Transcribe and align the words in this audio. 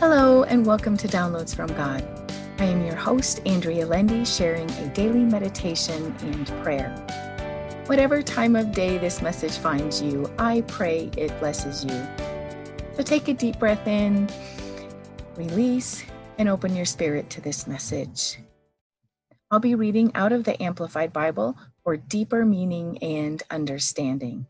Hello, 0.00 0.44
and 0.44 0.64
welcome 0.64 0.96
to 0.96 1.08
Downloads 1.08 1.52
from 1.52 1.66
God. 1.74 2.06
I 2.60 2.66
am 2.66 2.86
your 2.86 2.94
host, 2.94 3.40
Andrea 3.44 3.84
Lendy, 3.84 4.24
sharing 4.24 4.70
a 4.70 4.86
daily 4.94 5.24
meditation 5.24 6.14
and 6.20 6.46
prayer. 6.62 6.94
Whatever 7.86 8.22
time 8.22 8.54
of 8.54 8.70
day 8.70 8.98
this 8.98 9.20
message 9.20 9.58
finds 9.58 10.00
you, 10.00 10.32
I 10.38 10.60
pray 10.68 11.10
it 11.16 11.36
blesses 11.40 11.84
you. 11.84 12.06
So 12.94 13.02
take 13.02 13.26
a 13.26 13.34
deep 13.34 13.58
breath 13.58 13.88
in, 13.88 14.28
release, 15.34 16.04
and 16.38 16.48
open 16.48 16.76
your 16.76 16.86
spirit 16.86 17.28
to 17.30 17.40
this 17.40 17.66
message. 17.66 18.38
I'll 19.50 19.58
be 19.58 19.74
reading 19.74 20.12
out 20.14 20.30
of 20.30 20.44
the 20.44 20.62
Amplified 20.62 21.12
Bible 21.12 21.58
for 21.82 21.96
deeper 21.96 22.46
meaning 22.46 22.98
and 22.98 23.42
understanding. 23.50 24.46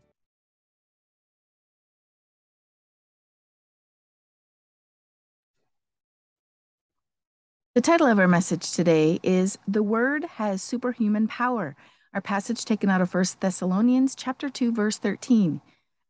The 7.79 7.83
title 7.91 8.07
of 8.07 8.19
our 8.19 8.27
message 8.27 8.73
today 8.73 9.21
is 9.23 9.57
The 9.65 9.81
Word 9.81 10.25
Has 10.25 10.61
Superhuman 10.61 11.29
Power. 11.29 11.77
Our 12.13 12.19
passage 12.19 12.65
taken 12.65 12.89
out 12.89 12.99
of 12.99 13.13
1 13.13 13.23
Thessalonians 13.39 14.15
chapter 14.15 14.49
2 14.49 14.73
verse 14.73 14.97
13. 14.97 15.61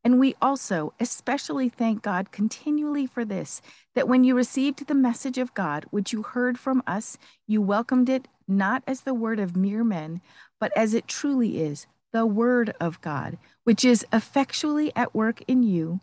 And 0.04 0.20
we 0.20 0.34
also 0.42 0.96
especially 1.00 1.70
thank 1.70 2.02
God 2.02 2.32
continually 2.32 3.06
for 3.06 3.24
this 3.24 3.62
that 3.94 4.08
when 4.08 4.24
you 4.24 4.34
received 4.34 4.88
the 4.88 4.96
message 4.96 5.38
of 5.38 5.54
God 5.54 5.86
which 5.92 6.12
you 6.12 6.24
heard 6.24 6.58
from 6.58 6.82
us, 6.88 7.20
you 7.46 7.62
welcomed 7.62 8.10
it 8.10 8.28
not 8.48 8.82
as 8.88 9.02
the 9.02 9.14
word 9.14 9.40
of 9.40 9.56
mere 9.56 9.84
men, 9.84 10.22
but 10.60 10.76
as 10.76 10.96
it 10.96 11.08
truly 11.08 11.62
is, 11.62 11.86
the 12.12 12.26
word 12.26 12.74
of 12.80 13.00
God, 13.02 13.38
which 13.64 13.86
is 13.86 14.04
effectually 14.12 14.92
at 14.96 15.14
work 15.14 15.44
in 15.48 15.62
you 15.62 16.00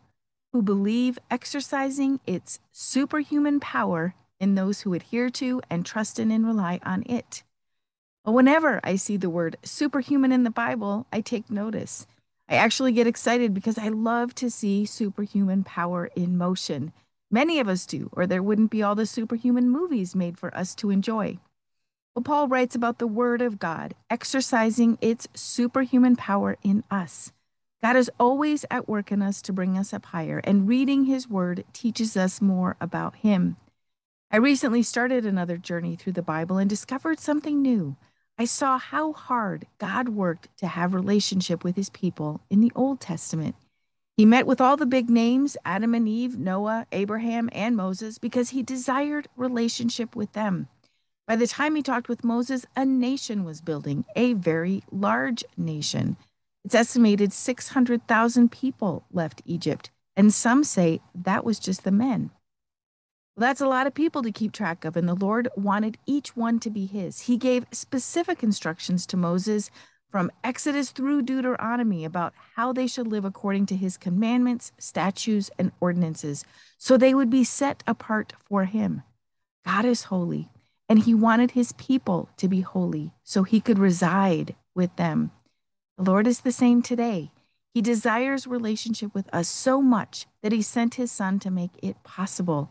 who 0.53 0.62
believe 0.62 1.19
exercising 1.28 2.20
its 2.25 2.61
superhuman 2.70 3.59
power 3.59 4.14
in 4.41 4.55
those 4.55 4.83
who 4.83 4.95
adhere 4.95 5.31
to 5.31 5.62
and 5.70 5.84
trust 5.84 6.19
in 6.19 6.31
and 6.31 6.47
rely 6.47 6.81
on 6.84 7.03
it. 7.06 7.42
But 8.25 8.33
Whenever 8.33 8.81
I 8.83 8.97
see 8.97 9.17
the 9.17 9.31
word 9.31 9.56
superhuman 9.62 10.33
in 10.33 10.45
the 10.45 10.51
Bible, 10.51 11.06
I 11.12 11.20
take 11.20 11.51
notice. 11.51 12.06
I 12.48 12.55
actually 12.55 12.93
get 12.93 13.06
excited 13.06 13.55
because 13.55 13.78
I 13.78 13.89
love 13.89 14.34
to 14.37 14.51
see 14.51 14.84
superhuman 14.84 15.65
power 15.65 16.11
in 16.17 16.37
motion. 16.37 16.93
Many 17.31 17.59
of 17.59 17.69
us 17.69 17.87
do, 17.87 18.09
or 18.12 18.27
there 18.27 18.43
wouldn't 18.43 18.70
be 18.70 18.83
all 18.83 18.95
the 18.95 19.06
superhuman 19.06 19.69
movies 19.69 20.15
made 20.15 20.39
for 20.39 20.56
us 20.56 20.75
to 20.77 20.91
enjoy. 20.91 21.39
Well, 22.15 22.23
Paul 22.23 22.48
writes 22.48 22.75
about 22.75 22.98
the 22.98 23.06
Word 23.06 23.43
of 23.43 23.59
God 23.59 23.95
exercising 24.09 24.97
its 25.00 25.28
superhuman 25.34 26.17
power 26.17 26.56
in 26.62 26.83
us. 26.91 27.33
God 27.83 27.95
is 27.95 28.11
always 28.19 28.65
at 28.71 28.89
work 28.89 29.12
in 29.12 29.23
us 29.23 29.43
to 29.43 29.53
bring 29.53 29.77
us 29.77 29.93
up 29.93 30.06
higher, 30.06 30.41
and 30.45 30.67
reading 30.67 31.05
His 31.05 31.28
Word 31.28 31.65
teaches 31.73 32.17
us 32.17 32.41
more 32.41 32.77
about 32.81 33.17
Him. 33.17 33.56
I 34.30 34.38
recently 34.38 34.82
started 34.82 35.24
another 35.24 35.56
journey 35.56 35.94
through 35.94 36.14
the 36.14 36.22
Bible 36.22 36.58
and 36.58 36.69
discovered 36.69 37.20
something 37.20 37.62
new. 37.62 37.96
I 38.36 38.44
saw 38.44 38.77
how 38.77 39.12
hard 39.12 39.66
God 39.78 40.08
worked 40.08 40.48
to 40.58 40.66
have 40.66 40.94
relationship 40.94 41.62
with 41.62 41.77
his 41.77 41.91
people 41.91 42.41
in 42.50 42.60
the 42.60 42.72
Old 42.74 43.00
Testament. 43.00 43.54
He 44.16 44.24
met 44.24 44.47
with 44.47 44.60
all 44.60 44.77
the 44.77 44.84
big 44.84 45.08
names, 45.08 45.56
Adam 45.64 45.94
and 45.94 46.08
Eve, 46.08 46.36
Noah, 46.38 46.86
Abraham, 46.91 47.48
and 47.52 47.77
Moses, 47.77 48.19
because 48.19 48.50
he 48.50 48.62
desired 48.62 49.28
relationship 49.36 50.16
with 50.16 50.32
them. 50.32 50.69
By 51.28 51.36
the 51.36 51.47
time 51.47 51.77
he 51.77 51.82
talked 51.82 52.08
with 52.08 52.24
Moses, 52.24 52.66
a 52.74 52.84
nation 52.84 53.44
was 53.44 53.60
building, 53.60 54.04
a 54.16 54.32
very 54.32 54.82
large 54.91 55.44
nation. 55.56 56.16
It's 56.64 56.74
estimated 56.74 57.32
600,000 57.32 58.50
people 58.50 59.04
left 59.12 59.41
Egypt, 59.44 59.91
and 60.16 60.34
some 60.34 60.64
say 60.64 61.00
that 61.14 61.44
was 61.44 61.58
just 61.60 61.84
the 61.84 61.92
men. 61.92 62.30
That's 63.39 63.61
a 63.61 63.69
lot 63.69 63.87
of 63.87 63.92
people 63.92 64.23
to 64.23 64.33
keep 64.33 64.53
track 64.53 64.87
of, 64.87 64.97
and 64.97 65.06
the 65.06 65.15
Lord 65.15 65.48
wanted 65.56 65.98
each 66.06 66.34
one 66.37 66.59
to 66.61 66.70
be 66.70 66.87
his. 66.87 67.23
He 67.23 67.37
gave 67.37 67.67
specific 67.70 68.43
instructions 68.43 69.05
to 69.06 69.16
Moses 69.19 69.71
from 70.10 70.31
Exodus 70.43 70.91
through 70.91 71.21
Deuteronomy 71.22 72.06
about 72.06 72.33
how 72.55 72.72
they 72.72 72.87
should 72.87 73.06
live 73.06 73.27
according 73.27 73.66
to 73.66 73.77
his 73.77 73.99
commandments, 73.99 74.72
statutes, 74.78 75.50
and 75.59 75.71
ordinances, 75.81 76.47
so 76.78 76.97
they 76.97 77.12
would 77.12 77.28
be 77.28 77.44
set 77.44 77.83
apart 77.87 78.33
for 78.49 78.65
him. 78.65 79.03
God 79.66 79.84
is 79.84 80.05
holy, 80.05 80.49
and 80.89 81.00
he 81.00 81.12
wanted 81.12 81.50
his 81.50 81.72
people 81.72 82.31
to 82.39 82.49
be 82.49 82.62
holy 82.62 83.12
so 83.22 83.43
he 83.43 83.60
could 83.60 83.78
reside 83.78 84.55
with 84.75 84.97
them. 84.97 85.31
The 85.99 86.05
Lord 86.05 86.27
is 86.27 86.41
the 86.41 86.53
same 86.53 86.81
today. 86.81 87.33
He 87.75 87.83
desires 87.83 88.47
relationship 88.47 89.15
with 89.15 89.28
us 89.34 89.49
so 89.49 89.83
much 89.83 90.27
that 90.43 90.53
he 90.53 90.62
sent 90.62 90.94
his 90.94 91.12
son 91.12 91.39
to 91.41 91.50
make 91.50 91.72
it 91.83 92.03
possible. 92.03 92.71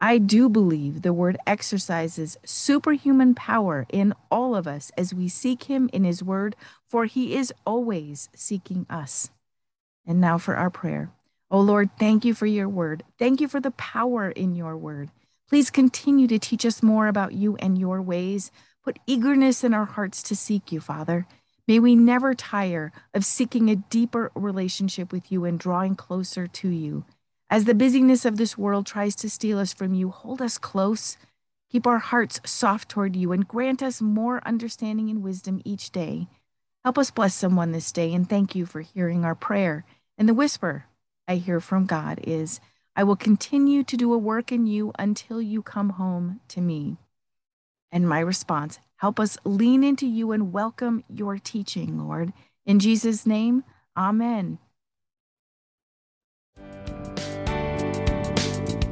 I 0.00 0.18
do 0.18 0.48
believe 0.48 1.02
the 1.02 1.12
word 1.12 1.36
exercises 1.44 2.36
superhuman 2.44 3.34
power 3.34 3.84
in 3.88 4.14
all 4.30 4.54
of 4.54 4.68
us 4.68 4.92
as 4.96 5.12
we 5.12 5.28
seek 5.28 5.64
him 5.64 5.90
in 5.92 6.04
his 6.04 6.22
word, 6.22 6.54
for 6.88 7.06
he 7.06 7.34
is 7.34 7.52
always 7.66 8.28
seeking 8.34 8.86
us. 8.88 9.30
And 10.06 10.20
now 10.20 10.38
for 10.38 10.56
our 10.56 10.70
prayer. 10.70 11.10
Oh 11.50 11.60
Lord, 11.60 11.90
thank 11.98 12.24
you 12.24 12.32
for 12.32 12.46
your 12.46 12.68
word. 12.68 13.02
Thank 13.18 13.40
you 13.40 13.48
for 13.48 13.58
the 13.58 13.72
power 13.72 14.30
in 14.30 14.54
your 14.54 14.76
word. 14.76 15.10
Please 15.48 15.70
continue 15.70 16.28
to 16.28 16.38
teach 16.38 16.64
us 16.64 16.82
more 16.82 17.08
about 17.08 17.32
you 17.32 17.56
and 17.56 17.76
your 17.76 18.00
ways. 18.00 18.52
Put 18.84 19.00
eagerness 19.06 19.64
in 19.64 19.74
our 19.74 19.86
hearts 19.86 20.22
to 20.24 20.36
seek 20.36 20.70
you, 20.70 20.80
Father. 20.80 21.26
May 21.66 21.80
we 21.80 21.96
never 21.96 22.34
tire 22.34 22.92
of 23.14 23.24
seeking 23.24 23.68
a 23.68 23.76
deeper 23.76 24.30
relationship 24.34 25.10
with 25.10 25.32
you 25.32 25.44
and 25.44 25.58
drawing 25.58 25.96
closer 25.96 26.46
to 26.46 26.68
you. 26.68 27.04
As 27.50 27.64
the 27.64 27.74
busyness 27.74 28.26
of 28.26 28.36
this 28.36 28.58
world 28.58 28.84
tries 28.84 29.16
to 29.16 29.30
steal 29.30 29.58
us 29.58 29.72
from 29.72 29.94
you, 29.94 30.10
hold 30.10 30.42
us 30.42 30.58
close. 30.58 31.16
Keep 31.70 31.86
our 31.86 31.98
hearts 31.98 32.40
soft 32.44 32.90
toward 32.90 33.16
you 33.16 33.32
and 33.32 33.48
grant 33.48 33.82
us 33.82 34.02
more 34.02 34.42
understanding 34.46 35.08
and 35.08 35.22
wisdom 35.22 35.62
each 35.64 35.90
day. 35.90 36.28
Help 36.84 36.98
us 36.98 37.10
bless 37.10 37.34
someone 37.34 37.72
this 37.72 37.90
day 37.90 38.12
and 38.12 38.28
thank 38.28 38.54
you 38.54 38.66
for 38.66 38.82
hearing 38.82 39.24
our 39.24 39.34
prayer. 39.34 39.86
And 40.18 40.28
the 40.28 40.34
whisper 40.34 40.84
I 41.26 41.36
hear 41.36 41.58
from 41.60 41.86
God 41.86 42.20
is, 42.22 42.60
I 42.94 43.04
will 43.04 43.16
continue 43.16 43.82
to 43.84 43.96
do 43.96 44.12
a 44.12 44.18
work 44.18 44.52
in 44.52 44.66
you 44.66 44.92
until 44.98 45.40
you 45.40 45.62
come 45.62 45.90
home 45.90 46.40
to 46.48 46.60
me. 46.60 46.98
And 47.90 48.06
my 48.06 48.20
response, 48.20 48.78
help 48.96 49.18
us 49.18 49.38
lean 49.44 49.82
into 49.82 50.06
you 50.06 50.32
and 50.32 50.52
welcome 50.52 51.02
your 51.08 51.38
teaching, 51.38 51.98
Lord. 51.98 52.34
In 52.66 52.78
Jesus' 52.78 53.24
name, 53.24 53.64
amen. 53.96 54.58